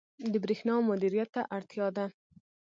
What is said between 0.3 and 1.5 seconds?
•د برېښنا مدیریت ته